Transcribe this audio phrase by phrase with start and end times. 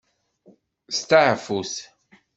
[0.97, 1.75] Steɛfut.